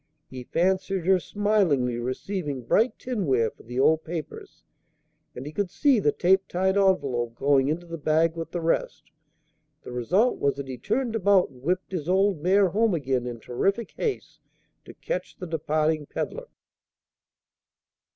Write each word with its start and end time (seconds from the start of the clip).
He 0.31 0.45
fancied 0.45 1.05
her 1.05 1.19
smilingly 1.19 1.99
receiving 1.99 2.63
bright 2.63 2.97
tin 2.97 3.27
ware 3.27 3.51
for 3.51 3.61
the 3.61 3.79
old 3.79 4.03
papers; 4.03 4.63
and 5.35 5.45
he 5.45 5.51
could 5.51 5.69
see 5.69 5.99
the 5.99 6.11
tape 6.11 6.47
tied 6.47 6.75
envelope 6.75 7.35
going 7.35 7.67
into 7.67 7.85
the 7.85 7.99
bag 7.99 8.35
with 8.35 8.49
the 8.49 8.61
rest. 8.61 9.11
The 9.83 9.91
result 9.91 10.39
was 10.39 10.55
that 10.55 10.67
he 10.67 10.79
turned 10.79 11.15
about 11.15 11.49
and 11.51 11.61
whipped 11.61 11.91
his 11.91 12.09
old 12.09 12.41
mare 12.41 12.69
home 12.69 12.95
again 12.95 13.27
in 13.27 13.39
terrific 13.39 13.91
haste, 13.95 14.39
to 14.85 14.95
catch 14.95 15.37
the 15.37 15.45
departing 15.45 16.07
peddler. 16.07 16.47